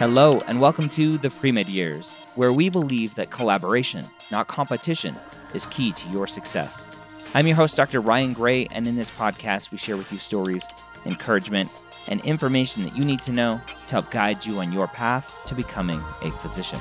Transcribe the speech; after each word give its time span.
Hello, 0.00 0.40
and 0.46 0.62
welcome 0.62 0.88
to 0.88 1.18
the 1.18 1.28
Pre 1.28 1.52
Med 1.52 1.68
Years, 1.68 2.14
where 2.34 2.54
we 2.54 2.70
believe 2.70 3.14
that 3.16 3.30
collaboration, 3.30 4.06
not 4.30 4.48
competition, 4.48 5.14
is 5.52 5.66
key 5.66 5.92
to 5.92 6.08
your 6.08 6.26
success. 6.26 6.86
I'm 7.34 7.46
your 7.46 7.54
host, 7.54 7.76
Dr. 7.76 8.00
Ryan 8.00 8.32
Gray, 8.32 8.66
and 8.70 8.86
in 8.86 8.96
this 8.96 9.10
podcast, 9.10 9.70
we 9.70 9.76
share 9.76 9.98
with 9.98 10.10
you 10.10 10.16
stories, 10.16 10.66
encouragement, 11.04 11.68
and 12.08 12.22
information 12.22 12.82
that 12.84 12.96
you 12.96 13.04
need 13.04 13.20
to 13.20 13.30
know 13.30 13.60
to 13.88 13.92
help 13.92 14.10
guide 14.10 14.46
you 14.46 14.58
on 14.60 14.72
your 14.72 14.86
path 14.88 15.36
to 15.44 15.54
becoming 15.54 16.02
a 16.22 16.30
physician. 16.30 16.80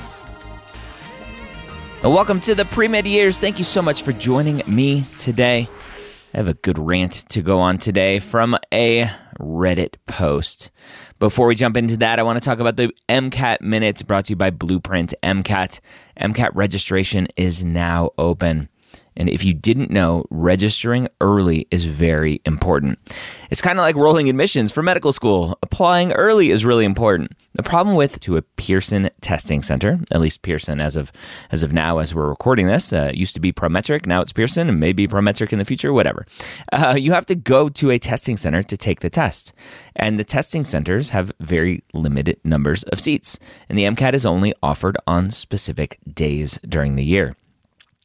Well, 2.01 2.13
welcome 2.13 2.39
to 2.39 2.55
the 2.55 2.63
Pre 2.63 2.87
Med 2.87 3.05
Years. 3.05 3.37
Thank 3.37 3.57
you 3.57 3.65
so 3.65 3.81
much 3.81 4.03
for 4.03 4.13
joining 4.13 4.61
me 4.65 5.03
today. 5.17 5.67
I 6.33 6.37
have 6.37 6.47
a 6.47 6.53
good 6.53 6.79
rant 6.79 7.27
to 7.31 7.41
go 7.41 7.59
on 7.59 7.79
today 7.79 8.19
from 8.19 8.57
a 8.73 9.11
Reddit 9.39 9.95
post. 10.05 10.71
Before 11.19 11.47
we 11.47 11.55
jump 11.55 11.77
into 11.77 11.97
that, 11.97 12.19
I 12.19 12.23
want 12.23 12.41
to 12.41 12.45
talk 12.45 12.59
about 12.59 12.75
the 12.75 12.93
MCAT 13.07 13.61
Minutes 13.61 14.01
brought 14.03 14.25
to 14.25 14.33
you 14.33 14.35
by 14.35 14.49
Blueprint 14.49 15.13
MCAT. 15.23 15.79
MCAT 16.19 16.51
registration 16.53 17.27
is 17.35 17.63
now 17.63 18.11
open. 18.17 18.69
And 19.17 19.29
if 19.29 19.43
you 19.43 19.53
didn't 19.53 19.91
know, 19.91 20.25
registering 20.29 21.07
early 21.21 21.67
is 21.71 21.85
very 21.85 22.41
important. 22.45 22.99
It's 23.49 23.61
kind 23.61 23.79
of 23.79 23.83
like 23.83 23.95
rolling 23.95 24.29
admissions 24.29 24.71
for 24.71 24.83
medical 24.83 25.11
school. 25.11 25.57
Applying 25.63 26.11
early 26.13 26.51
is 26.51 26.63
really 26.63 26.85
important. 26.85 27.31
The 27.53 27.63
problem 27.63 27.95
with 27.95 28.19
to 28.21 28.37
a 28.37 28.41
Pearson 28.41 29.09
testing 29.21 29.63
center, 29.63 29.99
at 30.11 30.21
least 30.21 30.43
Pearson 30.43 30.79
as 30.79 30.95
of 30.95 31.11
as 31.51 31.63
of 31.63 31.73
now, 31.73 31.97
as 31.97 32.13
we're 32.13 32.29
recording 32.29 32.67
this, 32.67 32.93
uh, 32.93 33.11
used 33.13 33.33
to 33.33 33.39
be 33.39 33.51
Prometric, 33.51 34.05
now 34.05 34.21
it's 34.21 34.31
Pearson, 34.31 34.69
and 34.69 34.79
maybe 34.79 35.07
Prometric 35.07 35.51
in 35.51 35.59
the 35.59 35.65
future, 35.65 35.91
whatever. 35.91 36.25
Uh, 36.71 36.95
you 36.97 37.11
have 37.11 37.25
to 37.25 37.35
go 37.35 37.67
to 37.69 37.91
a 37.91 37.99
testing 37.99 38.37
center 38.37 38.61
to 38.63 38.77
take 38.77 38.99
the 38.99 39.09
test, 39.09 39.51
and 39.95 40.19
the 40.19 40.23
testing 40.23 40.63
centers 40.63 41.09
have 41.09 41.31
very 41.39 41.83
limited 41.93 42.39
numbers 42.43 42.83
of 42.83 42.99
seats, 42.99 43.39
and 43.67 43.77
the 43.77 43.83
MCAT 43.83 44.13
is 44.13 44.25
only 44.25 44.53
offered 44.61 44.97
on 45.07 45.31
specific 45.31 45.97
days 46.13 46.59
during 46.67 46.95
the 46.95 47.03
year. 47.03 47.35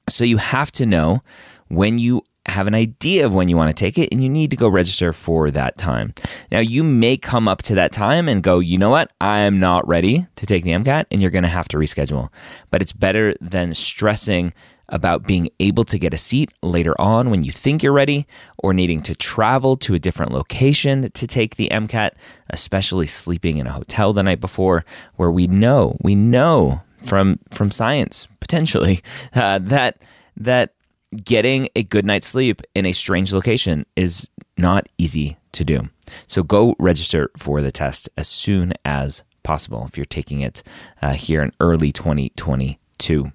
So 0.09 0.25
you 0.25 0.37
have 0.37 0.71
to 0.73 0.87
know 0.87 1.23
when 1.69 1.99
you 1.99 2.23
have 2.47 2.67
an 2.67 2.75
idea 2.75 3.25
of 3.25 3.33
when 3.33 3.49
you 3.49 3.57
want 3.57 3.75
to 3.75 3.81
take 3.81 3.97
it 3.97 4.11
and 4.13 4.23
you 4.23 4.29
need 4.29 4.51
to 4.51 4.57
go 4.57 4.69
register 4.69 5.13
for 5.13 5.51
that 5.51 5.79
time. 5.79 6.13
Now, 6.53 6.61
you 6.61 6.85
may 6.85 7.17
come 7.17 7.49
up 7.49 7.63
to 7.63 7.75
that 7.77 7.91
time 7.91 8.29
and 8.29 8.43
go, 8.43 8.59
you 8.59 8.77
know 8.77 8.91
what, 8.91 9.11
I'm 9.21 9.59
not 9.59 9.87
ready 9.89 10.27
to 10.37 10.47
take 10.47 10.63
the 10.63 10.73
MCAT, 10.73 11.07
and 11.11 11.23
you're 11.23 11.31
going 11.31 11.45
to 11.45 11.49
have 11.49 11.69
to 11.69 11.79
reschedule. 11.79 12.29
But 12.71 12.83
it's 12.83 12.93
better 12.93 13.35
than 13.41 13.73
stressing 13.73 14.53
about 14.91 15.27
being 15.27 15.49
able 15.61 15.85
to 15.85 15.99
get 15.99 16.13
a 16.13 16.19
seat 16.19 16.53
later 16.63 16.95
on 17.01 17.31
when 17.31 17.43
you 17.43 17.51
think 17.51 17.83
you're 17.83 17.93
ready 17.93 18.27
or 18.59 18.75
needing 18.75 19.01
to 19.01 19.15
travel 19.15 19.79
to 19.79 19.95
a 19.95 19.99
different 19.99 20.31
location 20.31 21.11
to 21.13 21.27
take 21.27 21.57
the 21.57 21.69
MCAT, 21.71 22.11
especially 22.51 23.07
sleeping 23.07 23.57
in 23.57 23.67
a 23.67 23.73
hotel 23.73 24.13
the 24.13 24.23
night 24.23 24.41
before, 24.41 24.85
where 25.17 25.31
we 25.31 25.47
know, 25.47 25.97
we 26.03 26.15
know 26.15 26.83
from 27.05 27.39
from 27.51 27.71
science 27.71 28.27
potentially 28.41 29.01
uh, 29.35 29.59
that 29.59 29.99
that 30.37 30.75
getting 31.23 31.69
a 31.77 31.83
good 31.83 32.05
night's 32.05 32.27
sleep 32.27 32.63
in 32.75 32.87
a 32.87 32.93
strange 32.93 33.33
location 33.33 33.87
is 33.97 34.31
not 34.57 34.89
easy 34.99 35.37
to 35.53 35.65
do. 35.65 35.89
So 36.27 36.43
go 36.43 36.75
register 36.79 37.31
for 37.37 37.63
the 37.63 37.71
test 37.71 38.09
as 38.17 38.29
soon 38.29 38.73
as 38.85 39.23
possible 39.43 39.85
if 39.87 39.97
you're 39.97 40.05
taking 40.05 40.41
it 40.41 40.63
uh, 41.03 41.13
here 41.13 41.43
in 41.43 41.53
early 41.61 41.93
2022. 41.93 43.33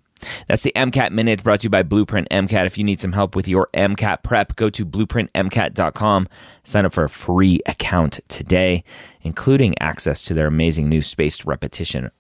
That's 0.48 0.64
the 0.64 0.74
MCAT 0.76 1.12
Minute 1.12 1.44
brought 1.44 1.62
to 1.62 1.66
you 1.66 1.70
by 1.70 1.84
Blueprint 1.84 2.28
MCAT. 2.30 2.66
If 2.66 2.78
you 2.78 2.84
need 2.84 3.00
some 3.00 3.14
help 3.14 3.38
with 3.38 3.48
your 3.48 3.70
MCAT 3.74 4.24
prep, 4.24 4.58
go 4.58 4.70
to 4.70 4.86
blueprintmcat.com. 4.86 6.28
Sign 6.66 6.86
up 6.86 6.94
for 6.94 7.06
a 7.06 7.10
free 7.10 7.62
account 7.66 8.20
today, 8.28 8.84
including 9.22 9.80
access 9.80 10.26
to 10.26 10.34
their 10.34 10.48
amazing 10.48 10.90
new 10.90 11.02
spaced 11.02 11.46
repetition 11.46 12.12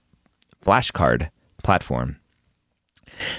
flashcard 0.63 1.29
platform. 1.69 2.17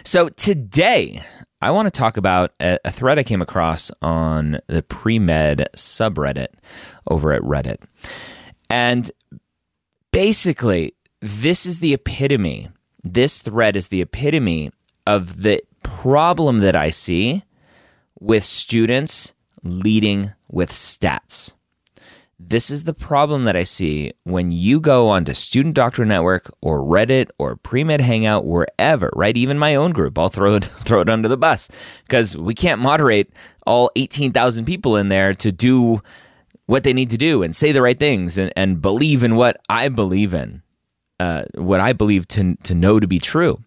So 0.05 0.29
today, 0.29 1.21
I 1.61 1.73
want 1.73 1.93
to 1.93 1.99
talk 1.99 2.17
about 2.17 2.53
a, 2.61 2.79
thread 2.93 3.19
I 3.19 3.25
came 3.25 3.43
across 3.43 3.91
on 4.03 4.61
the 4.69 4.85
pre 4.85 5.19
med 5.19 5.69
subreddit 5.75 6.47
over 7.11 7.33
at 7.33 7.43
Reddit. 7.43 7.79
And 8.71 9.11
basically, 10.13 10.95
this 11.21 11.67
is 11.67 11.81
the 11.81 11.93
epitome, 11.93 12.69
this 13.03 13.41
thread 13.41 13.75
is 13.75 13.89
the 13.89 14.01
epitome 14.01 14.71
of 15.09 15.43
the 15.43 15.61
problem 15.83 16.59
that 16.59 16.77
I 16.77 16.91
see 16.91 17.43
with 18.21 18.45
students 18.45 19.33
leading 19.65 20.35
with 20.47 20.71
stats. 20.71 21.53
This 22.43 22.71
is 22.71 22.85
the 22.85 22.95
problem 22.95 23.45
that 23.45 23.55
I 23.55 23.65
see 23.65 24.15
when 24.25 24.51
you 24.51 24.81
go 24.81 25.11
onto 25.11 25.35
Student 25.35 25.75
Doctor 25.75 26.07
Network 26.07 26.51
or 26.63 26.79
Reddit 26.79 27.29
or 27.39 27.57
Premed 27.57 28.01
Hangout, 28.01 28.47
wherever, 28.47 29.11
right? 29.15 29.37
Even 29.37 29.59
my 29.59 29.75
own 29.75 29.93
group, 29.93 30.19
I'll 30.19 30.31
throw 30.31 30.55
it 30.55 30.65
throw 30.85 31.03
it 31.03 31.11
under 31.11 31.29
the 31.29 31.37
bus 31.37 31.69
because 32.07 32.39
we 32.39 32.55
can't 32.55 32.81
moderate 32.81 33.31
all 33.67 33.91
18,000 33.95 34.65
people 34.65 34.97
in 34.97 35.09
there 35.09 35.35
to 35.35 35.53
do 35.53 36.01
what 36.65 36.83
they 36.83 36.95
need 36.95 37.11
to 37.11 37.19
do 37.19 37.43
and 37.43 37.55
say 37.55 37.73
the 37.73 37.83
right 37.83 37.99
things 37.99 38.39
and, 38.39 38.51
and 38.57 38.81
believe 38.81 39.23
in 39.23 39.37
what 39.37 39.61
I 39.69 39.89
believe 39.91 40.33
in, 40.33 40.63
uh, 41.21 41.43
what 41.57 41.81
I 41.81 41.93
believe 41.93 42.27
to, 42.29 42.57
to 42.63 42.75
know 42.75 42.99
to 42.99 43.07
be 43.07 43.19
true, 43.19 43.63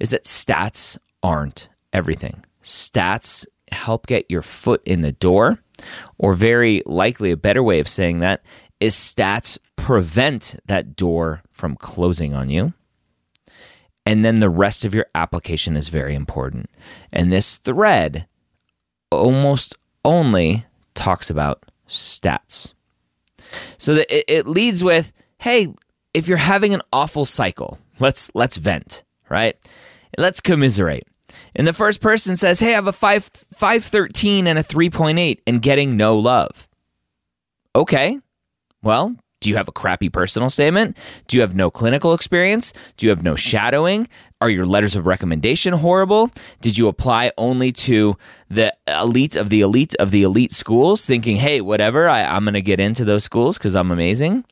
is 0.00 0.10
that 0.10 0.24
stats 0.24 0.98
aren't 1.22 1.68
everything. 1.92 2.44
Stats 2.60 3.46
help 3.70 4.08
get 4.08 4.28
your 4.28 4.42
foot 4.42 4.82
in 4.84 5.02
the 5.02 5.12
door 5.12 5.60
or 6.18 6.34
very 6.34 6.82
likely, 6.86 7.30
a 7.30 7.36
better 7.36 7.62
way 7.62 7.80
of 7.80 7.88
saying 7.88 8.20
that 8.20 8.42
is 8.80 8.94
stats 8.94 9.58
prevent 9.76 10.58
that 10.66 10.96
door 10.96 11.42
from 11.50 11.76
closing 11.76 12.34
on 12.34 12.48
you. 12.48 12.72
And 14.06 14.24
then 14.24 14.40
the 14.40 14.50
rest 14.50 14.84
of 14.84 14.94
your 14.94 15.06
application 15.14 15.76
is 15.76 15.88
very 15.88 16.14
important. 16.14 16.70
And 17.12 17.30
this 17.30 17.58
thread 17.58 18.26
almost 19.10 19.76
only 20.04 20.64
talks 20.94 21.30
about 21.30 21.64
stats. 21.88 22.72
So 23.78 23.94
that 23.94 24.32
it, 24.32 24.46
leads 24.46 24.82
with, 24.82 25.12
hey, 25.38 25.72
if 26.14 26.28
you're 26.28 26.38
having 26.38 26.72
an 26.74 26.82
awful 26.92 27.24
cycle, 27.24 27.78
let's 27.98 28.30
let's 28.34 28.56
vent, 28.56 29.04
right? 29.28 29.56
Let's 30.16 30.40
commiserate. 30.40 31.06
And 31.54 31.66
the 31.66 31.72
first 31.72 32.00
person 32.00 32.36
says, 32.36 32.60
Hey, 32.60 32.70
I 32.70 32.74
have 32.74 32.86
a 32.86 32.92
5, 32.92 33.24
513 33.24 34.46
and 34.46 34.58
a 34.58 34.62
3.8 34.62 35.38
and 35.46 35.62
getting 35.62 35.96
no 35.96 36.18
love. 36.18 36.68
Okay. 37.74 38.18
Well, 38.82 39.16
do 39.40 39.48
you 39.48 39.56
have 39.56 39.68
a 39.68 39.72
crappy 39.72 40.10
personal 40.10 40.50
statement? 40.50 40.96
Do 41.26 41.36
you 41.36 41.40
have 41.40 41.54
no 41.54 41.70
clinical 41.70 42.12
experience? 42.12 42.74
Do 42.96 43.06
you 43.06 43.10
have 43.10 43.22
no 43.22 43.36
shadowing? 43.36 44.06
Are 44.42 44.50
your 44.50 44.66
letters 44.66 44.96
of 44.96 45.06
recommendation 45.06 45.72
horrible? 45.72 46.30
Did 46.60 46.76
you 46.76 46.88
apply 46.88 47.32
only 47.38 47.72
to 47.72 48.16
the 48.50 48.74
elite 48.86 49.36
of 49.36 49.48
the 49.48 49.62
elite 49.62 49.94
of 49.98 50.10
the 50.10 50.22
elite 50.22 50.52
schools, 50.52 51.06
thinking, 51.06 51.36
hey, 51.36 51.62
whatever, 51.62 52.08
I, 52.08 52.22
I'm 52.22 52.44
going 52.44 52.54
to 52.54 52.62
get 52.62 52.80
into 52.80 53.04
those 53.04 53.24
schools 53.24 53.56
because 53.56 53.74
I'm 53.74 53.90
amazing? 53.90 54.44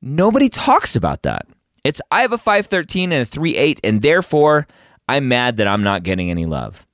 Nobody 0.00 0.48
talks 0.48 0.94
about 0.94 1.22
that. 1.22 1.46
It's 1.82 2.00
I 2.10 2.22
have 2.22 2.32
a 2.32 2.38
513 2.38 3.12
and 3.12 3.22
a 3.22 3.26
38, 3.26 3.80
and 3.82 4.02
therefore 4.02 4.66
I'm 5.08 5.28
mad 5.28 5.58
that 5.58 5.66
I'm 5.66 5.82
not 5.82 6.02
getting 6.02 6.30
any 6.30 6.46
love. 6.46 6.86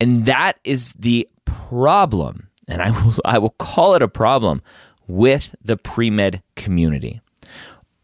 And 0.00 0.26
that 0.26 0.58
is 0.64 0.92
the 0.94 1.28
problem. 1.44 2.48
And 2.68 2.82
I 2.82 2.90
will, 2.90 3.14
I 3.24 3.38
will 3.38 3.50
call 3.50 3.94
it 3.94 4.02
a 4.02 4.08
problem 4.08 4.62
with 5.06 5.54
the 5.62 5.76
pre 5.76 6.10
med 6.10 6.42
community, 6.56 7.20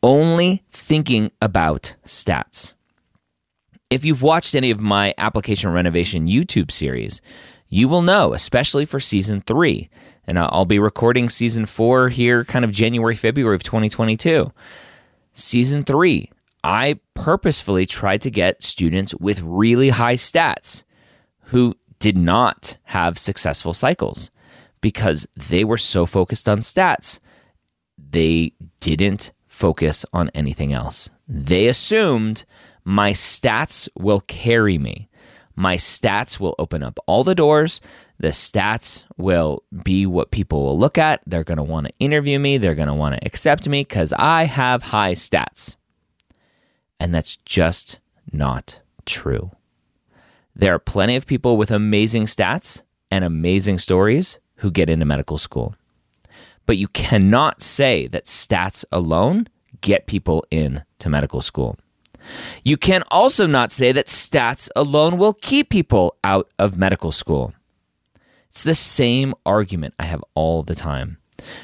only 0.02 0.62
thinking 0.70 1.30
about 1.40 1.96
stats. 2.04 2.74
If 3.90 4.04
you've 4.04 4.22
watched 4.22 4.54
any 4.54 4.70
of 4.70 4.80
my 4.80 5.14
application 5.16 5.72
renovation 5.72 6.26
YouTube 6.26 6.70
series, 6.70 7.22
you 7.68 7.88
will 7.88 8.02
know, 8.02 8.34
especially 8.34 8.84
for 8.84 9.00
season 9.00 9.40
three. 9.40 9.88
And 10.26 10.38
I'll 10.38 10.66
be 10.66 10.78
recording 10.78 11.28
season 11.28 11.64
four 11.64 12.10
here, 12.10 12.44
kind 12.44 12.64
of 12.64 12.70
January, 12.70 13.14
February 13.14 13.56
of 13.56 13.62
2022. 13.62 14.52
Season 15.32 15.82
three, 15.84 16.30
I 16.62 16.98
purposefully 17.18 17.84
tried 17.84 18.20
to 18.22 18.30
get 18.30 18.62
students 18.62 19.14
with 19.16 19.40
really 19.40 19.88
high 19.88 20.14
stats 20.14 20.84
who 21.46 21.74
did 21.98 22.16
not 22.16 22.78
have 22.84 23.18
successful 23.18 23.74
cycles 23.74 24.30
because 24.80 25.26
they 25.34 25.64
were 25.64 25.78
so 25.78 26.06
focused 26.06 26.48
on 26.48 26.60
stats. 26.60 27.18
They 27.98 28.52
didn't 28.80 29.32
focus 29.48 30.06
on 30.12 30.30
anything 30.32 30.72
else. 30.72 31.10
They 31.26 31.66
assumed 31.66 32.44
my 32.84 33.12
stats 33.12 33.88
will 33.98 34.20
carry 34.20 34.78
me. 34.78 35.08
My 35.56 35.76
stats 35.76 36.38
will 36.38 36.54
open 36.60 36.84
up 36.84 37.00
all 37.06 37.24
the 37.24 37.34
doors. 37.34 37.80
The 38.20 38.28
stats 38.28 39.04
will 39.16 39.64
be 39.82 40.06
what 40.06 40.30
people 40.30 40.62
will 40.62 40.78
look 40.78 40.96
at. 40.96 41.20
They're 41.26 41.42
going 41.42 41.58
to 41.58 41.64
want 41.64 41.88
to 41.88 41.92
interview 41.98 42.38
me. 42.38 42.58
They're 42.58 42.76
going 42.76 42.86
to 42.86 42.94
want 42.94 43.16
to 43.16 43.26
accept 43.26 43.68
me 43.68 43.80
because 43.80 44.12
I 44.12 44.44
have 44.44 44.84
high 44.84 45.14
stats. 45.14 45.74
And 47.00 47.14
that's 47.14 47.36
just 47.36 47.98
not 48.32 48.80
true. 49.06 49.50
There 50.54 50.74
are 50.74 50.80
plenty 50.80 51.16
of 51.16 51.26
people 51.26 51.56
with 51.56 51.70
amazing 51.70 52.24
stats 52.24 52.82
and 53.10 53.24
amazing 53.24 53.78
stories 53.78 54.38
who 54.56 54.70
get 54.70 54.90
into 54.90 55.04
medical 55.04 55.38
school. 55.38 55.74
But 56.66 56.76
you 56.76 56.88
cannot 56.88 57.62
say 57.62 58.08
that 58.08 58.26
stats 58.26 58.84
alone 58.90 59.48
get 59.80 60.06
people 60.06 60.44
into 60.50 61.08
medical 61.08 61.40
school. 61.40 61.78
You 62.64 62.76
can 62.76 63.04
also 63.10 63.46
not 63.46 63.72
say 63.72 63.92
that 63.92 64.06
stats 64.06 64.68
alone 64.76 65.16
will 65.16 65.32
keep 65.32 65.70
people 65.70 66.16
out 66.24 66.50
of 66.58 66.76
medical 66.76 67.12
school. 67.12 67.54
It's 68.50 68.64
the 68.64 68.74
same 68.74 69.34
argument 69.46 69.94
I 69.98 70.04
have 70.04 70.24
all 70.34 70.62
the 70.62 70.74
time 70.74 71.18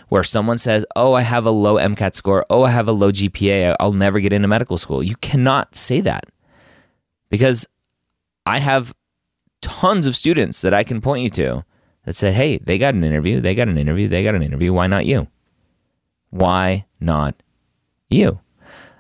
where 0.09 0.25
someone 0.25 0.59
says, 0.59 0.85
Oh, 0.97 1.15
I 1.15 1.23
have 1.23 1.47
a 1.47 1.51
low 1.51 1.77
MCAT 1.77 2.15
score. 2.15 2.45
Oh, 2.51 2.65
I 2.65 2.71
have 2.71 2.89
a 2.89 2.93
low 2.93 3.13
GPA. 3.13 3.77
I'll 3.81 3.93
never 3.93 4.21
get 4.21 4.33
into 4.33 4.49
medical 4.49 4.79
school. 4.79 5.03
You 5.03 5.17
cannot 5.17 5.75
say 5.75 6.01
that 6.01 6.27
because 7.31 7.67
I 8.47 8.59
have 8.59 8.95
tons 9.61 10.07
of 10.07 10.17
students 10.17 10.61
that 10.61 10.75
I 10.75 10.85
can 10.85 11.01
point 11.01 11.23
you 11.23 11.31
to 11.31 11.65
that 12.05 12.15
said, 12.15 12.35
Hey, 12.35 12.59
they 12.59 12.79
got 12.79 12.95
an 12.95 13.05
interview. 13.05 13.41
They 13.41 13.55
got 13.55 13.69
an 13.69 13.79
interview. 13.79 14.09
They 14.09 14.23
got 14.23 14.35
an 14.35 14.43
interview. 14.43 14.73
Why 14.73 14.87
not 14.87 15.07
you? 15.07 15.29
Why 16.31 16.87
not 17.01 17.43
you? 18.09 18.41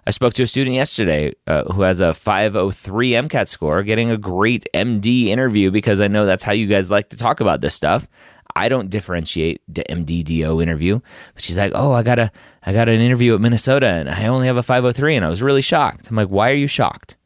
I 0.07 0.11
spoke 0.11 0.35
to 0.35 0.43
a 0.43 0.47
student 0.47 0.77
yesterday 0.77 1.33
uh, 1.47 1.65
who 1.73 1.83
has 1.83 2.01
a 2.01 2.13
503 2.13 3.11
MCAT 3.13 3.49
score, 3.49 3.83
getting 3.83 4.11
a 4.11 4.19
great 4.19 4.67
MD 4.75 5.27
interview 5.27 5.71
because 5.71 6.01
I 6.01 6.09
know 6.09 6.27
that's 6.27 6.45
how 6.45 6.53
you 6.53 6.67
guys 6.67 6.91
like 6.91 7.09
to 7.09 7.17
talk 7.17 7.41
about 7.41 7.63
this 7.63 7.75
stuff. 7.75 8.07
I 8.56 8.69
don't 8.69 8.91
differentiate 8.91 9.62
the 9.69 9.85
MDDO 9.89 10.62
interview. 10.62 11.01
But 11.35 11.43
she's 11.43 11.59
like, 11.59 11.73
"Oh, 11.75 11.93
I 11.93 12.03
got 12.03 12.19
a 12.19 12.31
I 12.62 12.73
got 12.73 12.89
an 12.89 13.01
interview 13.01 13.35
at 13.35 13.41
Minnesota 13.41 13.87
and 13.87 14.09
I 14.09 14.27
only 14.27 14.47
have 14.47 14.56
a 14.56 14.62
503." 14.62 15.17
And 15.17 15.25
I 15.25 15.29
was 15.29 15.43
really 15.43 15.62
shocked. 15.62 16.09
I'm 16.09 16.17
like, 16.17 16.29
"Why 16.29 16.51
are 16.51 16.55
you 16.55 16.67
shocked? 16.67 17.17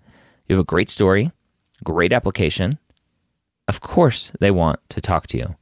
You 0.48 0.56
have 0.56 0.62
a 0.62 0.66
great 0.66 0.88
story, 0.88 1.30
great 1.84 2.12
application. 2.12 2.78
Of 3.66 3.80
course, 3.80 4.32
they 4.40 4.50
want 4.50 4.80
to 4.90 5.00
talk 5.00 5.26
to 5.28 5.38
you. 5.38 5.56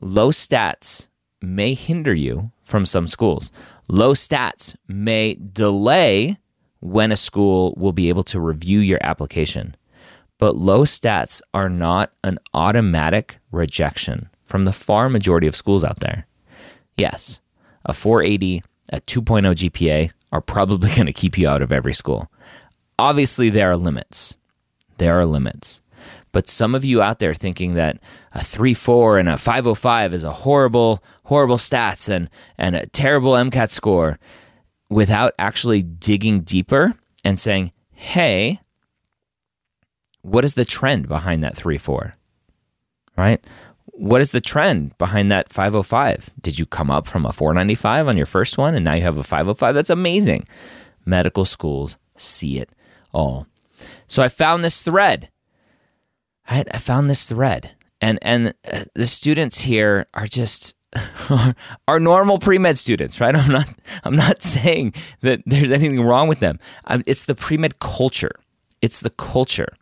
Low 0.00 0.30
stats 0.30 1.08
may 1.40 1.74
hinder 1.74 2.14
you 2.14 2.52
from 2.64 2.86
some 2.86 3.08
schools. 3.08 3.50
Low 3.88 4.14
stats 4.14 4.76
may 4.86 5.34
delay 5.34 6.38
when 6.78 7.12
a 7.12 7.16
school 7.16 7.74
will 7.76 7.92
be 7.92 8.08
able 8.08 8.24
to 8.24 8.40
review 8.40 8.78
your 8.78 9.00
application. 9.02 9.76
But 10.38 10.56
low 10.56 10.84
stats 10.84 11.42
are 11.52 11.68
not 11.68 12.12
an 12.24 12.38
automatic 12.54 13.38
rejection 13.50 14.28
from 14.52 14.66
the 14.66 14.72
far 14.72 15.08
majority 15.08 15.46
of 15.46 15.56
schools 15.56 15.82
out 15.82 16.00
there. 16.00 16.26
Yes, 16.98 17.40
a 17.86 17.94
480, 17.94 18.62
a 18.92 19.00
2.0 19.00 19.54
GPA 19.54 20.12
are 20.30 20.42
probably 20.42 20.90
going 20.94 21.06
to 21.06 21.12
keep 21.14 21.38
you 21.38 21.48
out 21.48 21.62
of 21.62 21.72
every 21.72 21.94
school. 21.94 22.30
Obviously, 22.98 23.48
there 23.48 23.70
are 23.70 23.78
limits. 23.78 24.36
There 24.98 25.18
are 25.18 25.24
limits. 25.24 25.80
But 26.32 26.48
some 26.48 26.74
of 26.74 26.84
you 26.84 27.00
out 27.00 27.18
there 27.18 27.32
thinking 27.32 27.72
that 27.74 27.98
a 28.32 28.44
3 28.44 28.74
4 28.74 29.18
and 29.18 29.30
a 29.30 29.38
505 29.38 30.12
is 30.12 30.22
a 30.22 30.32
horrible, 30.32 31.02
horrible 31.24 31.56
stats 31.56 32.10
and, 32.10 32.28
and 32.58 32.76
a 32.76 32.84
terrible 32.84 33.32
MCAT 33.32 33.70
score 33.70 34.18
without 34.90 35.32
actually 35.38 35.82
digging 35.82 36.42
deeper 36.42 36.92
and 37.24 37.40
saying, 37.40 37.72
hey, 37.92 38.60
what 40.20 40.44
is 40.44 40.54
the 40.54 40.66
trend 40.66 41.08
behind 41.08 41.42
that 41.42 41.56
3 41.56 41.78
4? 41.78 42.12
Right? 43.16 43.42
What 43.92 44.20
is 44.20 44.30
the 44.30 44.40
trend 44.40 44.96
behind 44.98 45.30
that 45.30 45.52
505? 45.52 46.30
Did 46.40 46.58
you 46.58 46.66
come 46.66 46.90
up 46.90 47.06
from 47.06 47.24
a 47.24 47.32
495 47.32 48.08
on 48.08 48.16
your 48.16 48.26
first 48.26 48.58
one 48.58 48.74
and 48.74 48.84
now 48.84 48.94
you 48.94 49.02
have 49.02 49.18
a 49.18 49.22
505? 49.22 49.74
That's 49.74 49.90
amazing. 49.90 50.46
Medical 51.04 51.44
schools 51.44 51.98
see 52.16 52.58
it 52.58 52.70
all. 53.12 53.46
So 54.06 54.22
I 54.22 54.28
found 54.28 54.64
this 54.64 54.82
thread. 54.82 55.28
I, 56.48 56.64
found 56.78 57.08
this 57.08 57.26
thread, 57.26 57.72
and 58.00 58.18
and 58.20 58.54
uh, 58.70 58.84
the 58.94 59.06
students 59.06 59.60
here 59.60 60.06
are 60.12 60.26
just 60.26 60.74
are 61.88 62.00
normal 62.00 62.38
pre 62.38 62.58
med 62.58 62.76
students, 62.78 63.20
right? 63.20 63.34
I'm 63.36 63.52
not 63.52 63.68
I'm 64.04 64.16
not 64.16 64.42
saying 64.54 64.94
that 65.20 65.40
there's 65.46 65.70
anything 65.70 66.02
wrong 66.04 66.28
with 66.28 66.40
them. 66.40 66.58
Um, 66.86 67.02
it's 67.06 67.24
the 67.24 67.34
pre 67.34 67.56
med 67.56 67.78
culture. 67.78 68.34
It's 68.82 69.00
the 69.00 69.10
culture. 69.10 69.76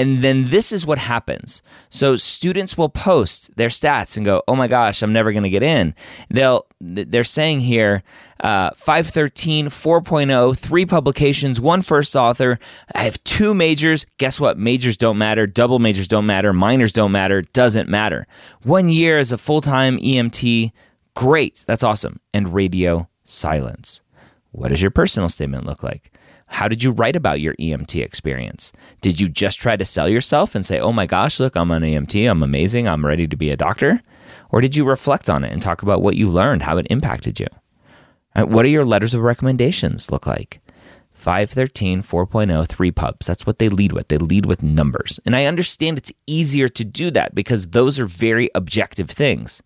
And 0.00 0.24
then 0.24 0.48
this 0.48 0.72
is 0.72 0.86
what 0.86 0.96
happens. 0.96 1.60
So 1.90 2.16
students 2.16 2.78
will 2.78 2.88
post 2.88 3.54
their 3.56 3.68
stats 3.68 4.16
and 4.16 4.24
go, 4.24 4.42
"Oh 4.48 4.56
my 4.56 4.66
gosh, 4.66 5.02
I'm 5.02 5.12
never 5.12 5.30
going 5.30 5.42
to 5.42 5.50
get 5.50 5.62
in." 5.62 5.94
They'll 6.30 6.64
they're 6.80 7.22
saying 7.22 7.60
here 7.60 8.02
uh, 8.40 8.70
513 8.76 9.66
4.0 9.66 10.56
three 10.56 10.86
publications 10.86 11.60
one 11.60 11.82
first 11.82 12.16
author. 12.16 12.58
I 12.94 13.02
have 13.02 13.22
two 13.24 13.52
majors. 13.52 14.06
Guess 14.16 14.40
what? 14.40 14.56
Majors 14.56 14.96
don't 14.96 15.18
matter. 15.18 15.46
Double 15.46 15.78
majors 15.78 16.08
don't 16.08 16.24
matter. 16.24 16.54
Minors 16.54 16.94
don't 16.94 17.12
matter. 17.12 17.42
Doesn't 17.42 17.90
matter. 17.90 18.26
One 18.62 18.88
year 18.88 19.18
as 19.18 19.32
a 19.32 19.36
full-time 19.38 19.98
emt 19.98 20.72
great. 21.14 21.62
That's 21.66 21.82
awesome. 21.82 22.20
And 22.32 22.54
radio 22.54 23.06
silence 23.26 24.00
what 24.52 24.68
does 24.68 24.82
your 24.82 24.90
personal 24.90 25.28
statement 25.28 25.66
look 25.66 25.82
like 25.82 26.12
how 26.52 26.66
did 26.66 26.82
you 26.82 26.90
write 26.90 27.14
about 27.14 27.40
your 27.40 27.54
EMT 27.54 28.02
experience? 28.02 28.72
Did 29.00 29.20
you 29.20 29.28
just 29.28 29.60
try 29.60 29.76
to 29.76 29.84
sell 29.84 30.08
yourself 30.08 30.56
and 30.56 30.66
say, 30.66 30.80
oh 30.80 30.92
my 30.92 31.06
gosh, 31.06 31.38
look, 31.38 31.54
I'm 31.54 31.70
an 31.70 31.84
EMT, 31.84 32.28
I'm 32.28 32.42
amazing, 32.42 32.88
I'm 32.88 33.06
ready 33.06 33.28
to 33.28 33.36
be 33.36 33.50
a 33.50 33.56
doctor? 33.56 34.02
Or 34.50 34.60
did 34.60 34.74
you 34.74 34.84
reflect 34.84 35.30
on 35.30 35.44
it 35.44 35.52
and 35.52 35.62
talk 35.62 35.82
about 35.82 36.02
what 36.02 36.16
you 36.16 36.28
learned, 36.28 36.62
how 36.62 36.76
it 36.76 36.88
impacted 36.90 37.38
you? 37.38 37.46
What 38.34 38.64
do 38.64 38.68
your 38.68 38.84
letters 38.84 39.14
of 39.14 39.22
recommendations 39.22 40.10
look 40.10 40.26
like? 40.26 40.60
513, 41.12 42.02
4.0, 42.02 42.66
3 42.66 42.90
pubs. 42.90 43.26
That's 43.26 43.46
what 43.46 43.60
they 43.60 43.68
lead 43.68 43.92
with. 43.92 44.08
They 44.08 44.18
lead 44.18 44.46
with 44.46 44.62
numbers. 44.62 45.20
And 45.24 45.36
I 45.36 45.44
understand 45.44 45.98
it's 45.98 46.12
easier 46.26 46.68
to 46.68 46.84
do 46.84 47.12
that 47.12 47.32
because 47.32 47.68
those 47.68 48.00
are 48.00 48.06
very 48.06 48.50
objective 48.56 49.08
things. 49.10 49.62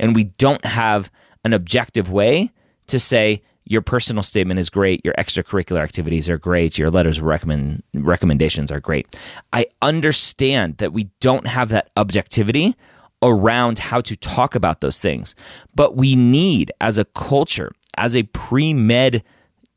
And 0.00 0.16
we 0.16 0.24
don't 0.24 0.64
have 0.64 1.12
an 1.44 1.52
objective 1.52 2.10
way 2.10 2.50
to 2.88 2.98
say, 2.98 3.42
your 3.66 3.82
personal 3.82 4.22
statement 4.22 4.60
is 4.60 4.68
great, 4.68 5.00
your 5.04 5.14
extracurricular 5.14 5.82
activities 5.82 6.28
are 6.28 6.38
great, 6.38 6.78
your 6.78 6.90
letters 6.90 7.18
of 7.18 7.24
recommend, 7.24 7.82
recommendations 7.94 8.70
are 8.70 8.80
great. 8.80 9.18
I 9.52 9.66
understand 9.80 10.78
that 10.78 10.92
we 10.92 11.10
don't 11.20 11.46
have 11.46 11.70
that 11.70 11.90
objectivity 11.96 12.74
around 13.22 13.78
how 13.78 14.00
to 14.02 14.16
talk 14.16 14.54
about 14.54 14.80
those 14.80 14.98
things, 14.98 15.34
but 15.74 15.96
we 15.96 16.14
need, 16.14 16.72
as 16.80 16.98
a 16.98 17.06
culture, 17.06 17.72
as 17.96 18.14
a 18.14 18.24
pre 18.24 18.74
med 18.74 19.22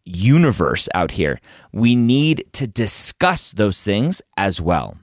universe 0.04 0.90
out 0.94 1.12
here, 1.12 1.40
we 1.72 1.96
need 1.96 2.46
to 2.54 2.68
discuss 2.68 3.52
those 3.52 3.82
things 3.84 4.22
as 4.36 4.60
well. 4.60 4.98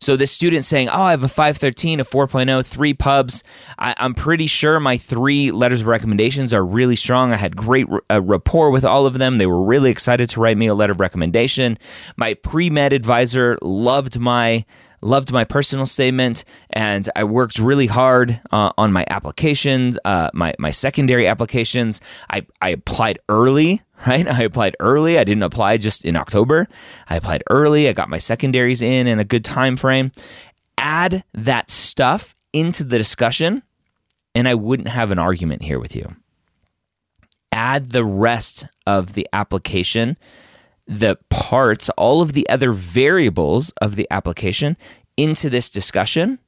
So 0.00 0.16
this 0.16 0.32
student 0.32 0.64
saying, 0.64 0.88
"Oh, 0.88 1.02
I 1.02 1.10
have 1.10 1.22
a 1.22 1.28
513, 1.28 2.00
a 2.00 2.04
4.0, 2.04 2.64
three 2.64 2.94
pubs. 2.94 3.42
I, 3.78 3.94
am 3.98 4.14
pretty 4.14 4.46
sure 4.46 4.80
my 4.80 4.96
three 4.96 5.50
letters 5.50 5.82
of 5.82 5.88
recommendations 5.88 6.54
are 6.54 6.64
really 6.64 6.96
strong. 6.96 7.32
I 7.32 7.36
had 7.36 7.54
great 7.54 7.86
uh, 8.10 8.22
rapport 8.22 8.70
with 8.70 8.84
all 8.84 9.04
of 9.06 9.18
them. 9.18 9.36
They 9.36 9.46
were 9.46 9.62
really 9.62 9.90
excited 9.90 10.30
to 10.30 10.40
write 10.40 10.56
me 10.56 10.68
a 10.68 10.74
letter 10.74 10.92
of 10.92 11.00
recommendation. 11.00 11.78
My 12.16 12.32
pre 12.34 12.70
med 12.70 12.92
advisor 12.92 13.58
loved 13.60 14.18
my." 14.18 14.64
Loved 15.00 15.32
my 15.32 15.44
personal 15.44 15.86
statement, 15.86 16.44
and 16.70 17.08
I 17.16 17.24
worked 17.24 17.58
really 17.58 17.86
hard 17.86 18.40
uh, 18.50 18.72
on 18.76 18.92
my 18.92 19.04
applications, 19.08 19.98
uh, 20.04 20.30
my 20.34 20.54
my 20.58 20.70
secondary 20.70 21.26
applications. 21.26 22.00
I 22.28 22.46
I 22.60 22.70
applied 22.70 23.18
early 23.28 23.82
right? 24.06 24.26
I 24.26 24.42
applied 24.42 24.76
early. 24.80 25.18
I 25.18 25.24
didn't 25.24 25.42
apply 25.42 25.76
just 25.76 26.04
in 26.04 26.16
October. 26.16 26.68
I 27.08 27.16
applied 27.16 27.42
early. 27.50 27.88
I 27.88 27.92
got 27.92 28.08
my 28.08 28.18
secondaries 28.18 28.80
in 28.80 29.06
in 29.06 29.18
a 29.18 29.24
good 29.24 29.44
time 29.44 29.76
frame. 29.76 30.12
Add 30.78 31.22
that 31.34 31.70
stuff 31.70 32.34
into 32.52 32.82
the 32.82 32.96
discussion 32.96 33.62
and 34.34 34.48
I 34.48 34.54
wouldn't 34.54 34.88
have 34.88 35.10
an 35.10 35.18
argument 35.18 35.62
here 35.62 35.78
with 35.78 35.94
you. 35.94 36.16
Add 37.52 37.90
the 37.90 38.04
rest 38.04 38.66
of 38.86 39.12
the 39.12 39.28
application, 39.32 40.16
the 40.90 41.16
parts, 41.30 41.88
all 41.90 42.20
of 42.20 42.32
the 42.32 42.48
other 42.48 42.72
variables 42.72 43.70
of 43.80 43.94
the 43.94 44.08
application 44.10 44.76
into 45.16 45.48
this 45.48 45.70
discussion, 45.70 46.40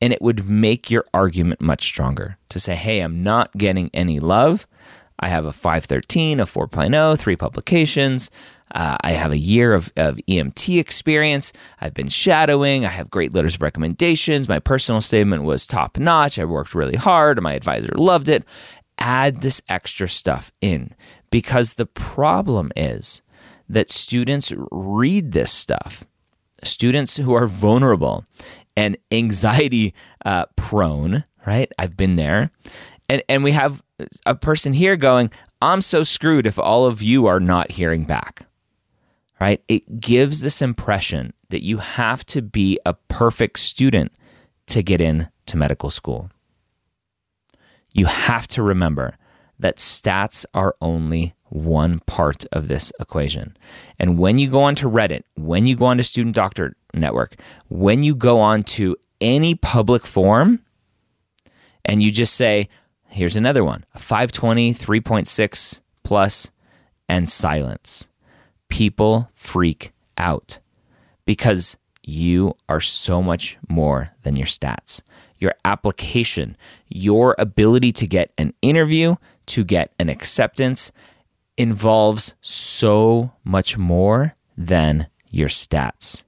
and 0.00 0.12
it 0.12 0.20
would 0.20 0.50
make 0.50 0.90
your 0.90 1.04
argument 1.14 1.60
much 1.60 1.84
stronger 1.84 2.36
to 2.48 2.58
say, 2.58 2.74
hey, 2.74 2.98
I'm 2.98 3.22
not 3.22 3.56
getting 3.56 3.88
any 3.94 4.18
love. 4.18 4.66
I 5.20 5.28
have 5.28 5.46
a 5.46 5.52
513, 5.52 6.40
a 6.40 6.46
4.0, 6.46 7.16
three 7.18 7.36
publications. 7.36 8.28
Uh, 8.74 8.96
I 9.02 9.12
have 9.12 9.30
a 9.30 9.38
year 9.38 9.72
of, 9.72 9.92
of 9.96 10.16
EMT 10.28 10.80
experience. 10.80 11.52
I've 11.80 11.94
been 11.94 12.08
shadowing. 12.08 12.84
I 12.84 12.88
have 12.88 13.08
great 13.08 13.34
letters 13.34 13.54
of 13.54 13.62
recommendations. 13.62 14.48
My 14.48 14.58
personal 14.58 15.00
statement 15.00 15.44
was 15.44 15.66
top 15.66 15.96
notch. 15.96 16.40
I 16.40 16.44
worked 16.44 16.74
really 16.74 16.96
hard. 16.96 17.40
My 17.40 17.52
advisor 17.52 17.92
loved 17.94 18.28
it. 18.28 18.44
Add 18.98 19.42
this 19.42 19.62
extra 19.68 20.08
stuff 20.08 20.50
in 20.60 20.94
because 21.30 21.74
the 21.74 21.86
problem 21.86 22.72
is 22.74 23.22
that 23.70 23.90
students 23.90 24.52
read 24.70 25.32
this 25.32 25.50
stuff. 25.50 26.04
Students 26.62 27.16
who 27.16 27.34
are 27.34 27.46
vulnerable 27.46 28.24
and 28.76 28.96
anxiety 29.10 29.94
uh, 30.24 30.46
prone, 30.56 31.24
right? 31.46 31.72
I've 31.78 31.96
been 31.96 32.14
there. 32.14 32.50
And, 33.08 33.22
and 33.28 33.42
we 33.42 33.52
have 33.52 33.82
a 34.26 34.34
person 34.34 34.72
here 34.72 34.96
going, 34.96 35.30
I'm 35.62 35.82
so 35.82 36.04
screwed 36.04 36.46
if 36.46 36.58
all 36.58 36.86
of 36.86 37.02
you 37.02 37.26
are 37.26 37.40
not 37.40 37.72
hearing 37.72 38.04
back 38.04 38.46
right? 39.40 39.62
It 39.68 40.00
gives 40.00 40.42
this 40.42 40.60
impression 40.62 41.32
that 41.48 41.64
you 41.64 41.78
have 41.78 42.24
to 42.26 42.42
be 42.42 42.78
a 42.84 42.94
perfect 42.94 43.58
student 43.58 44.12
to 44.66 44.82
get 44.82 45.00
into 45.00 45.56
medical 45.56 45.90
school. 45.90 46.30
You 47.92 48.06
have 48.06 48.46
to 48.48 48.62
remember 48.62 49.16
that 49.58 49.78
stats 49.78 50.44
are 50.54 50.76
only 50.80 51.34
one 51.50 52.00
part 52.00 52.44
of 52.52 52.68
this 52.68 52.92
equation. 52.98 53.56
And 53.98 54.18
when 54.18 54.38
you 54.38 54.48
go 54.48 54.62
onto 54.62 54.90
Reddit, 54.90 55.22
when 55.36 55.66
you 55.66 55.76
go 55.76 55.86
onto 55.86 56.02
Student 56.02 56.34
Doctor 56.34 56.74
Network, 56.94 57.36
when 57.68 58.02
you 58.02 58.14
go 58.14 58.40
onto 58.40 58.94
any 59.20 59.54
public 59.54 60.06
forum 60.06 60.64
and 61.84 62.02
you 62.02 62.10
just 62.10 62.34
say, 62.34 62.68
here's 63.08 63.36
another 63.36 63.64
one, 63.64 63.84
a 63.94 63.98
520, 63.98 64.72
3.6 64.72 65.80
plus, 66.02 66.50
and 67.08 67.28
silence 67.28 68.08
people 68.70 69.28
freak 69.34 69.92
out 70.16 70.58
because 71.26 71.76
you 72.02 72.54
are 72.68 72.80
so 72.80 73.22
much 73.22 73.58
more 73.68 74.10
than 74.22 74.36
your 74.36 74.46
stats. 74.46 75.02
Your 75.38 75.54
application, 75.64 76.56
your 76.88 77.34
ability 77.38 77.92
to 77.92 78.06
get 78.06 78.32
an 78.38 78.54
interview, 78.62 79.16
to 79.46 79.64
get 79.64 79.92
an 79.98 80.08
acceptance 80.08 80.92
involves 81.60 82.34
so 82.40 83.32
much 83.44 83.76
more 83.76 84.34
than 84.56 85.08
your 85.28 85.48
stats. 85.48 86.22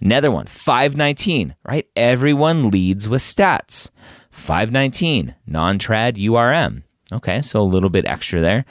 Another 0.00 0.30
one, 0.30 0.46
519, 0.46 1.54
right? 1.64 1.86
Everyone 1.94 2.70
leads 2.70 3.06
with 3.06 3.20
stats. 3.20 3.90
519, 4.30 5.34
non 5.46 5.78
trad 5.78 6.16
URM. 6.16 6.82
Okay, 7.12 7.42
so 7.42 7.60
a 7.60 7.62
little 7.62 7.90
bit 7.90 8.06
extra 8.06 8.40
there. 8.40 8.64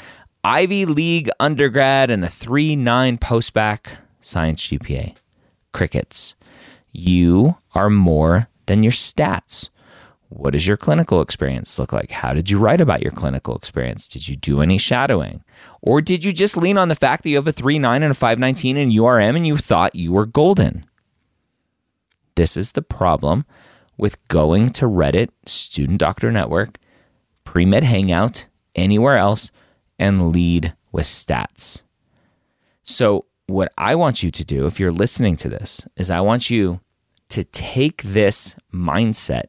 Ivy 0.44 0.86
League 0.86 1.30
undergrad 1.40 2.10
and 2.10 2.26
a 2.26 2.28
3.9 2.28 3.20
postbac 3.20 3.86
science 4.20 4.66
GPA. 4.68 5.16
Crickets. 5.74 6.36
You 6.92 7.58
are 7.76 7.92
more 7.92 8.50
than 8.66 8.82
your 8.82 8.92
stats. 8.92 9.70
What 10.36 10.54
does 10.54 10.66
your 10.66 10.78
clinical 10.78 11.22
experience 11.22 11.78
look 11.78 11.94
like? 11.94 12.10
How 12.10 12.34
did 12.34 12.50
you 12.50 12.58
write 12.58 12.82
about 12.82 13.04
your 13.04 13.12
clinical 13.12 13.56
experience? 13.56 14.08
Did 14.08 14.28
you 14.28 14.36
do 14.36 14.62
any 14.62 14.80
shadowing? 14.80 15.44
Or 15.82 16.02
did 16.02 16.26
you 16.26 16.34
just 16.34 16.58
lean 16.58 16.76
on 16.76 16.88
the 16.88 16.96
fact 16.96 17.22
that 17.24 17.30
you 17.30 17.36
have 17.36 17.48
a 17.48 17.54
3.9 17.54 17.86
and 17.86 18.06
a 18.06 18.14
519 18.16 18.76
in 18.76 18.90
URM 18.90 19.36
and 19.36 19.46
you 19.46 19.58
thought 19.58 19.96
you 19.96 20.12
were 20.12 20.26
golden? 20.26 20.86
This 22.34 22.58
is 22.58 22.72
the 22.72 22.82
problem 22.82 23.46
with 23.96 24.28
going 24.28 24.72
to 24.72 24.86
Reddit, 24.86 25.30
Student 25.46 26.00
Doctor 26.00 26.32
Network, 26.32 26.80
Pre 27.44 27.66
Med 27.66 27.84
Hangout, 27.84 28.48
anywhere 28.74 29.18
else 29.18 29.52
and 30.00 30.32
lead 30.32 30.74
with 30.92 31.06
stats. 31.06 31.84
So, 32.84 33.26
what 33.46 33.72
I 33.78 33.94
want 33.94 34.24
you 34.24 34.32
to 34.32 34.44
do, 34.44 34.66
if 34.66 34.80
you're 34.80 34.92
listening 34.92 35.36
to 35.38 35.50
this, 35.50 35.88
is 35.96 36.10
I 36.10 36.22
want 36.22 36.50
you 36.50 36.80
to 37.30 37.44
take 37.44 38.02
this 38.02 38.56
mindset 38.74 39.46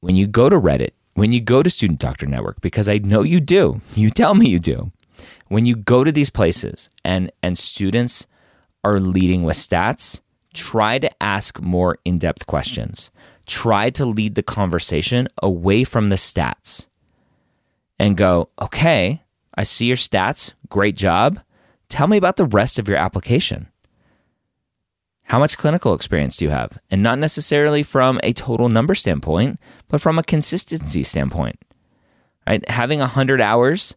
when 0.00 0.16
you 0.16 0.26
go 0.26 0.48
to 0.48 0.58
Reddit, 0.58 0.90
when 1.14 1.32
you 1.32 1.40
go 1.40 1.62
to 1.62 1.70
Student 1.70 1.98
Doctor 1.98 2.26
Network, 2.26 2.60
because 2.60 2.88
I 2.88 2.98
know 2.98 3.22
you 3.22 3.40
do. 3.40 3.80
You 3.94 4.10
tell 4.10 4.34
me 4.34 4.48
you 4.48 4.58
do. 4.58 4.92
When 5.48 5.66
you 5.66 5.76
go 5.76 6.04
to 6.04 6.12
these 6.12 6.30
places 6.30 6.90
and, 7.04 7.32
and 7.42 7.58
students 7.58 8.26
are 8.84 9.00
leading 9.00 9.42
with 9.42 9.56
stats, 9.56 10.20
try 10.54 10.98
to 10.98 11.22
ask 11.22 11.60
more 11.60 11.98
in 12.04 12.18
depth 12.18 12.46
questions. 12.46 13.10
Try 13.46 13.90
to 13.90 14.04
lead 14.04 14.34
the 14.34 14.42
conversation 14.42 15.28
away 15.42 15.84
from 15.84 16.10
the 16.10 16.16
stats 16.16 16.86
and 17.98 18.16
go, 18.16 18.50
okay, 18.60 19.22
I 19.54 19.64
see 19.64 19.86
your 19.86 19.96
stats. 19.96 20.52
Great 20.68 20.96
job. 20.96 21.40
Tell 21.88 22.06
me 22.06 22.16
about 22.16 22.36
the 22.36 22.44
rest 22.44 22.78
of 22.78 22.86
your 22.86 22.98
application. 22.98 23.68
How 25.28 25.38
much 25.38 25.58
clinical 25.58 25.92
experience 25.92 26.38
do 26.38 26.46
you 26.46 26.50
have? 26.50 26.78
And 26.90 27.02
not 27.02 27.18
necessarily 27.18 27.82
from 27.82 28.18
a 28.22 28.32
total 28.32 28.70
number 28.70 28.94
standpoint, 28.94 29.60
but 29.88 30.00
from 30.00 30.18
a 30.18 30.22
consistency 30.22 31.02
standpoint. 31.02 31.62
Right? 32.46 32.66
Having 32.70 33.00
100 33.00 33.38
hours 33.38 33.94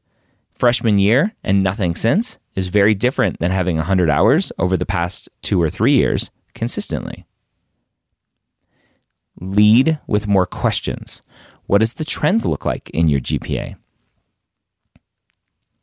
freshman 0.54 0.98
year 0.98 1.34
and 1.42 1.64
nothing 1.64 1.96
since 1.96 2.38
is 2.54 2.68
very 2.68 2.94
different 2.94 3.40
than 3.40 3.52
having 3.52 3.78
100 3.78 4.10
hours 4.10 4.52
over 4.60 4.76
the 4.76 4.86
past 4.86 5.30
2 5.44 5.62
or 5.62 5.70
3 5.70 5.94
years 5.94 6.32
consistently. 6.54 7.26
Lead 9.40 10.00
with 10.08 10.28
more 10.28 10.46
questions. 10.46 11.22
What 11.66 11.78
does 11.78 11.94
the 11.94 12.04
trend 12.04 12.44
look 12.44 12.66
like 12.66 12.90
in 12.90 13.08
your 13.08 13.22
GPA? 13.22 13.78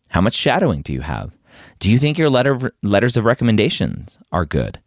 How 0.08 0.20
much 0.20 0.34
shadowing 0.34 0.82
do 0.82 0.92
you 0.92 1.00
have? 1.00 1.32
Do 1.78 1.90
you 1.90 1.98
think 1.98 2.18
your 2.18 2.28
letter 2.28 2.72
letters 2.82 3.16
of 3.16 3.24
recommendations 3.24 4.18
are 4.30 4.44
good? 4.44 4.78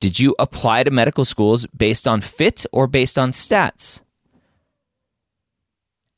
Did 0.00 0.20
you 0.20 0.34
apply 0.38 0.84
to 0.84 0.90
medical 0.90 1.24
schools 1.24 1.66
based 1.76 2.06
on 2.06 2.20
fit 2.20 2.64
or 2.72 2.86
based 2.86 3.18
on 3.18 3.30
stats? 3.30 4.02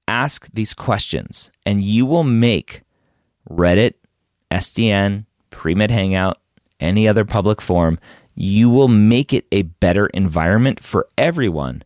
Ask 0.07 0.49
these 0.53 0.75
questions 0.75 1.51
and 1.65 1.83
you 1.83 2.05
will 2.05 2.25
make 2.25 2.83
Reddit, 3.49 3.95
SDN, 4.51 5.25
Premed 5.51 5.91
Hangout, 5.91 6.39
any 6.79 7.09
other 7.09 7.25
public 7.25 7.61
forum, 7.61 7.99
you 8.35 8.69
will 8.71 8.89
make 8.89 9.33
it 9.33 9.47
a 9.53 9.63
better 9.63 10.07
environment 10.09 10.83
for 10.83 11.07
everyone 11.17 11.83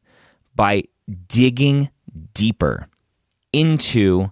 by 0.54 0.84
digging 1.28 1.90
deeper 2.32 2.88
into 3.52 4.30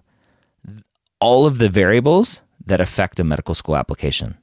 all 1.19 1.45
of 1.45 1.57
the 1.57 1.69
variables 1.69 2.41
that 2.65 2.81
affect 2.81 3.19
a 3.19 3.23
medical 3.23 3.53
school 3.53 3.75
application. 3.75 4.37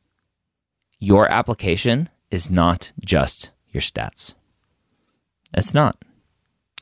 Your 0.99 1.31
application 1.33 2.09
is 2.30 2.50
not 2.50 2.92
just 3.04 3.50
your 3.70 3.80
stats. 3.80 4.34
It's 5.54 5.75
not. 5.75 6.02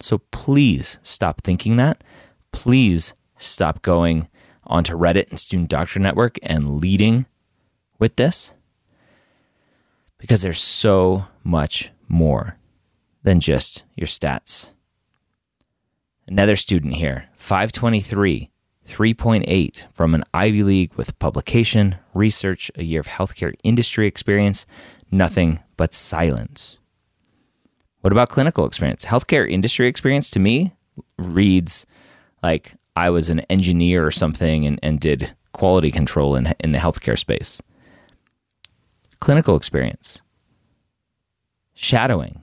So 0.00 0.18
please 0.30 0.98
stop 1.02 1.42
thinking 1.42 1.76
that. 1.76 2.04
Please 2.52 3.14
stop 3.36 3.82
going 3.82 4.28
onto 4.64 4.94
Reddit 4.96 5.30
and 5.30 5.38
Student 5.38 5.70
Doctor 5.70 5.98
Network 5.98 6.38
and 6.42 6.80
leading 6.80 7.26
with 7.98 8.16
this 8.16 8.52
because 10.18 10.42
there's 10.42 10.60
so 10.60 11.26
much 11.42 11.90
more 12.08 12.56
than 13.22 13.40
just 13.40 13.84
your 13.96 14.06
stats. 14.06 14.70
Another 16.26 16.56
student 16.56 16.94
here, 16.94 17.28
523 17.36 18.50
3.8 18.88 19.84
from 19.92 20.14
an 20.14 20.24
Ivy 20.32 20.62
League 20.62 20.94
with 20.94 21.18
publication, 21.18 21.96
research, 22.14 22.70
a 22.76 22.82
year 22.82 23.00
of 23.00 23.06
healthcare 23.06 23.54
industry 23.62 24.06
experience, 24.06 24.66
nothing 25.10 25.60
but 25.76 25.94
silence. 25.94 26.78
What 28.00 28.12
about 28.12 28.30
clinical 28.30 28.64
experience? 28.64 29.04
Healthcare 29.04 29.48
industry 29.48 29.88
experience 29.88 30.30
to 30.30 30.40
me 30.40 30.72
reads 31.18 31.84
like 32.42 32.72
I 32.96 33.10
was 33.10 33.28
an 33.28 33.40
engineer 33.50 34.06
or 34.06 34.10
something 34.10 34.66
and, 34.66 34.78
and 34.82 34.98
did 34.98 35.34
quality 35.52 35.90
control 35.90 36.34
in, 36.34 36.54
in 36.60 36.72
the 36.72 36.78
healthcare 36.78 37.18
space. 37.18 37.60
Clinical 39.20 39.56
experience, 39.56 40.22
shadowing. 41.74 42.42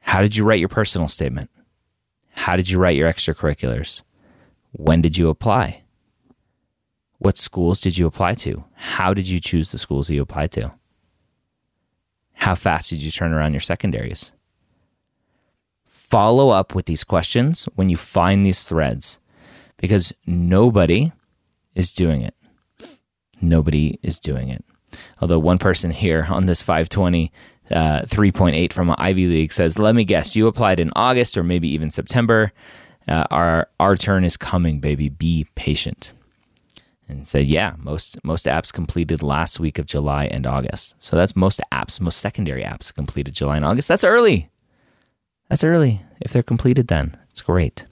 How 0.00 0.20
did 0.20 0.36
you 0.36 0.44
write 0.44 0.60
your 0.60 0.68
personal 0.68 1.08
statement? 1.08 1.50
How 2.36 2.56
did 2.56 2.70
you 2.70 2.78
write 2.78 2.96
your 2.96 3.12
extracurriculars? 3.12 4.02
When 4.72 5.02
did 5.02 5.18
you 5.18 5.28
apply? 5.28 5.82
What 7.18 7.36
schools 7.36 7.80
did 7.80 7.98
you 7.98 8.06
apply 8.06 8.34
to? 8.34 8.64
How 8.74 9.12
did 9.12 9.28
you 9.28 9.40
choose 9.40 9.72
the 9.72 9.78
schools 9.78 10.06
that 10.06 10.14
you 10.14 10.22
applied 10.22 10.52
to? 10.52 10.72
How 12.34 12.54
fast 12.54 12.90
did 12.90 13.02
you 13.02 13.10
turn 13.10 13.32
around 13.32 13.52
your 13.52 13.60
secondaries? 13.60 14.32
follow 16.06 16.50
up 16.50 16.72
with 16.74 16.86
these 16.86 17.02
questions 17.02 17.64
when 17.74 17.88
you 17.88 17.96
find 17.96 18.46
these 18.46 18.62
threads 18.62 19.18
because 19.76 20.12
nobody 20.24 21.12
is 21.74 21.92
doing 21.92 22.22
it. 22.22 22.34
Nobody 23.40 23.98
is 24.02 24.20
doing 24.20 24.48
it. 24.48 24.64
Although 25.20 25.40
one 25.40 25.58
person 25.58 25.90
here 25.90 26.26
on 26.30 26.46
this 26.46 26.62
520 26.62 27.32
uh, 27.70 28.02
3.8 28.02 28.72
from 28.72 28.94
Ivy 28.98 29.26
League 29.26 29.52
says, 29.52 29.78
Let 29.78 29.94
me 29.94 30.04
guess, 30.04 30.36
you 30.36 30.46
applied 30.46 30.80
in 30.80 30.90
August 30.94 31.36
or 31.36 31.42
maybe 31.42 31.68
even 31.68 31.90
September. 31.90 32.52
Uh, 33.08 33.24
our, 33.30 33.68
our 33.78 33.96
turn 33.96 34.24
is 34.24 34.36
coming, 34.36 34.80
baby. 34.80 35.08
Be 35.08 35.46
patient. 35.54 36.12
And 37.08 37.26
said, 37.26 37.46
Yeah, 37.46 37.74
most, 37.78 38.22
most 38.24 38.46
apps 38.46 38.72
completed 38.72 39.22
last 39.22 39.60
week 39.60 39.78
of 39.78 39.86
July 39.86 40.26
and 40.26 40.46
August. 40.46 40.94
So 40.98 41.16
that's 41.16 41.36
most 41.36 41.60
apps, 41.72 42.00
most 42.00 42.18
secondary 42.18 42.62
apps 42.62 42.94
completed 42.94 43.34
July 43.34 43.56
and 43.56 43.64
August. 43.64 43.88
That's 43.88 44.04
early. 44.04 44.50
That's 45.48 45.64
early. 45.64 46.02
If 46.20 46.32
they're 46.32 46.42
completed, 46.42 46.88
then 46.88 47.16
it's 47.30 47.42
great. 47.42 47.84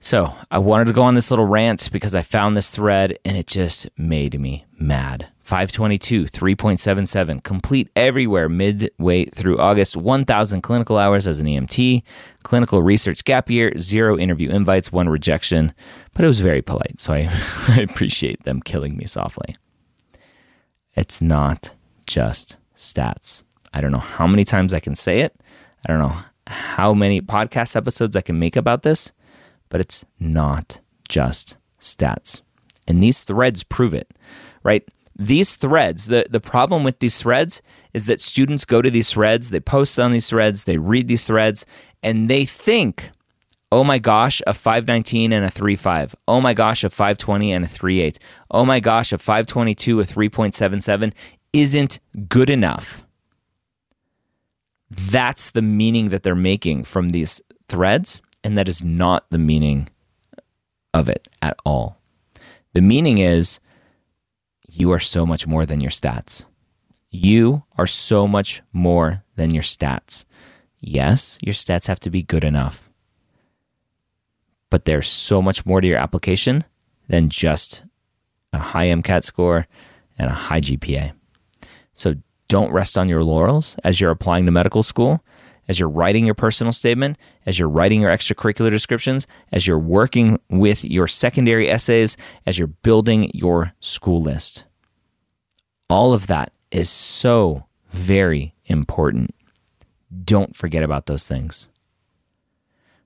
So 0.00 0.32
I 0.50 0.58
wanted 0.58 0.86
to 0.86 0.92
go 0.92 1.02
on 1.02 1.14
this 1.14 1.30
little 1.30 1.46
rant 1.46 1.90
because 1.92 2.14
I 2.14 2.22
found 2.22 2.56
this 2.56 2.70
thread 2.70 3.18
and 3.24 3.36
it 3.36 3.46
just 3.46 3.88
made 3.98 4.38
me 4.38 4.64
mad. 4.78 5.28
522, 5.48 6.26
3.77, 6.26 7.42
complete 7.42 7.88
everywhere 7.96 8.48
midway 8.48 9.24
through 9.24 9.58
August, 9.58 9.96
1,000 9.96 10.60
clinical 10.60 10.98
hours 10.98 11.26
as 11.26 11.40
an 11.40 11.46
EMT, 11.46 12.02
clinical 12.42 12.82
research 12.82 13.24
gap 13.24 13.50
year, 13.50 13.72
zero 13.78 14.18
interview 14.18 14.50
invites, 14.50 14.92
one 14.92 15.08
rejection. 15.08 15.72
But 16.14 16.24
it 16.24 16.28
was 16.28 16.40
very 16.40 16.62
polite, 16.62 17.00
so 17.00 17.14
I, 17.14 17.28
I 17.68 17.80
appreciate 17.80 18.44
them 18.44 18.60
killing 18.60 18.96
me 18.96 19.06
softly. 19.06 19.56
It's 20.94 21.22
not 21.22 21.74
just 22.06 22.58
stats. 22.76 23.42
I 23.72 23.80
don't 23.80 23.92
know 23.92 23.98
how 23.98 24.26
many 24.26 24.44
times 24.44 24.74
I 24.74 24.80
can 24.80 24.94
say 24.94 25.20
it. 25.20 25.34
I 25.86 25.92
don't 25.92 26.00
know 26.00 26.16
how 26.46 26.92
many 26.92 27.20
podcast 27.20 27.74
episodes 27.74 28.16
I 28.16 28.20
can 28.20 28.38
make 28.38 28.56
about 28.56 28.82
this 28.82 29.12
but 29.68 29.80
it's 29.80 30.04
not 30.18 30.80
just 31.08 31.56
stats. 31.80 32.42
And 32.86 33.02
these 33.02 33.24
threads 33.24 33.62
prove 33.62 33.94
it, 33.94 34.10
right? 34.62 34.86
These 35.18 35.56
threads, 35.56 36.06
the, 36.06 36.26
the 36.30 36.40
problem 36.40 36.84
with 36.84 37.00
these 37.00 37.20
threads 37.20 37.60
is 37.92 38.06
that 38.06 38.20
students 38.20 38.64
go 38.64 38.80
to 38.80 38.90
these 38.90 39.12
threads, 39.12 39.50
they 39.50 39.60
post 39.60 39.98
on 39.98 40.12
these 40.12 40.28
threads, 40.28 40.64
they 40.64 40.78
read 40.78 41.08
these 41.08 41.24
threads, 41.24 41.66
and 42.02 42.30
they 42.30 42.44
think, 42.44 43.10
oh 43.72 43.82
my 43.82 43.98
gosh, 43.98 44.40
a 44.46 44.54
519 44.54 45.32
and 45.32 45.44
a 45.44 45.50
35. 45.50 46.14
Oh 46.28 46.40
my 46.40 46.54
gosh, 46.54 46.84
a 46.84 46.90
520 46.90 47.52
and 47.52 47.64
a 47.64 47.68
38. 47.68 48.18
Oh 48.50 48.64
my 48.64 48.78
gosh, 48.78 49.12
a 49.12 49.18
522, 49.18 50.00
a 50.00 50.04
3.77 50.04 51.12
isn't 51.52 51.98
good 52.28 52.48
enough. 52.48 53.02
That's 54.90 55.50
the 55.50 55.62
meaning 55.62 56.10
that 56.10 56.22
they're 56.22 56.34
making 56.34 56.84
from 56.84 57.10
these 57.10 57.42
threads 57.68 58.22
and 58.44 58.56
that 58.56 58.68
is 58.68 58.82
not 58.82 59.26
the 59.30 59.38
meaning 59.38 59.88
of 60.94 61.08
it 61.08 61.28
at 61.42 61.58
all. 61.64 61.98
The 62.72 62.80
meaning 62.80 63.18
is 63.18 63.60
you 64.68 64.92
are 64.92 65.00
so 65.00 65.26
much 65.26 65.46
more 65.46 65.66
than 65.66 65.80
your 65.80 65.90
stats. 65.90 66.44
You 67.10 67.64
are 67.76 67.86
so 67.86 68.28
much 68.28 68.62
more 68.72 69.24
than 69.36 69.52
your 69.52 69.62
stats. 69.62 70.24
Yes, 70.80 71.38
your 71.42 71.54
stats 71.54 71.86
have 71.86 71.98
to 72.00 72.10
be 72.10 72.22
good 72.22 72.44
enough, 72.44 72.90
but 74.70 74.84
there's 74.84 75.08
so 75.08 75.42
much 75.42 75.66
more 75.66 75.80
to 75.80 75.88
your 75.88 75.98
application 75.98 76.64
than 77.08 77.30
just 77.30 77.84
a 78.52 78.58
high 78.58 78.86
MCAT 78.86 79.24
score 79.24 79.66
and 80.18 80.30
a 80.30 80.34
high 80.34 80.60
GPA. 80.60 81.12
So 81.94 82.14
don't 82.46 82.72
rest 82.72 82.96
on 82.96 83.08
your 83.08 83.24
laurels 83.24 83.76
as 83.82 84.00
you're 84.00 84.10
applying 84.10 84.46
to 84.46 84.52
medical 84.52 84.82
school 84.82 85.24
as 85.68 85.78
you're 85.78 85.88
writing 85.88 86.24
your 86.24 86.34
personal 86.34 86.72
statement, 86.72 87.18
as 87.46 87.58
you're 87.58 87.68
writing 87.68 88.00
your 88.00 88.10
extracurricular 88.10 88.70
descriptions, 88.70 89.26
as 89.52 89.66
you're 89.66 89.78
working 89.78 90.40
with 90.48 90.84
your 90.84 91.06
secondary 91.06 91.70
essays, 91.70 92.16
as 92.46 92.58
you're 92.58 92.68
building 92.68 93.30
your 93.34 93.72
school 93.80 94.22
list. 94.22 94.64
All 95.90 96.12
of 96.12 96.26
that 96.26 96.52
is 96.70 96.90
so 96.90 97.66
very 97.90 98.54
important. 98.66 99.34
Don't 100.24 100.56
forget 100.56 100.82
about 100.82 101.06
those 101.06 101.28
things. 101.28 101.68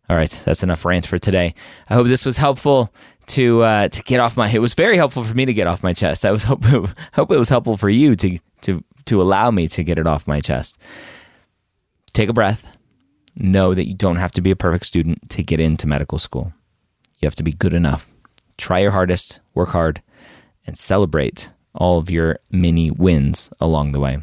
All 0.09 0.17
right, 0.17 0.43
that's 0.45 0.63
enough 0.63 0.85
rant 0.85 1.07
for 1.07 1.19
today. 1.19 1.55
I 1.89 1.95
hope 1.95 2.07
this 2.07 2.27
was 2.27 2.37
helpful 2.37 2.93
to 3.29 3.63
uh, 3.63 3.89
to 3.89 4.03
get 4.03 4.21
off 4.21 4.37
my. 4.37 4.49
It 4.49 4.59
was 4.59 4.75
very 4.75 4.97
helpful 4.97 5.25
for 5.25 5.35
me 5.35 5.45
to 5.45 5.55
get 5.55 5.69
off 5.69 5.83
my 5.83 5.93
chest. 5.93 6.25
I 6.25 6.33
was 6.33 6.43
hope 6.45 6.65
hope 6.65 7.31
it 7.31 7.39
was 7.39 7.49
helpful 7.49 7.77
for 7.77 7.89
you 7.89 8.15
to 8.17 8.39
to 8.63 8.83
to 9.07 9.23
allow 9.23 9.51
me 9.51 9.69
to 9.69 9.83
get 9.83 9.99
it 9.99 10.07
off 10.07 10.27
my 10.27 10.41
chest 10.41 10.77
take 12.13 12.29
a 12.29 12.33
breath. 12.33 12.67
Know 13.35 13.75
that 13.75 13.89
you 13.89 13.95
don't 13.95 14.17
have 14.17 14.33
to 14.33 14.43
be 14.43 14.51
a 14.51 14.57
perfect 14.57 14.87
student 14.87 15.31
to 15.31 15.43
get 15.43 15.61
into 15.61 15.87
medical 15.87 16.19
school. 16.19 16.53
You 17.21 17.27
have 17.27 17.35
to 17.37 17.43
be 17.43 17.53
good 17.53 17.73
enough. 17.73 18.11
Try 18.59 18.81
your 18.81 18.91
hardest, 18.91 19.41
work 19.55 19.71
hard, 19.71 20.03
and 20.67 20.77
celebrate 20.77 21.51
all 21.75 21.99
of 21.99 22.11
your 22.11 22.39
mini 22.51 22.91
wins 22.91 23.51
along 23.61 23.93
the 23.93 24.01
way. 24.01 24.19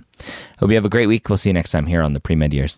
Hope 0.59 0.69
you 0.69 0.75
have 0.75 0.85
a 0.85 0.89
great 0.89 1.07
week. 1.07 1.27
We'll 1.27 1.37
see 1.37 1.49
you 1.49 1.53
next 1.53 1.71
time 1.71 1.87
here 1.87 2.01
on 2.01 2.13
the 2.13 2.19
Pre 2.19 2.35
Med 2.35 2.53
Years. 2.53 2.77